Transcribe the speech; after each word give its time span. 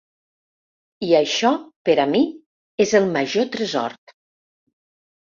I 1.07 1.11
això 1.17 1.51
per 1.89 1.95
a 2.03 2.05
mi 2.13 2.21
és 2.87 2.95
el 3.01 3.05
major 3.19 3.47
tresor. 3.57 3.97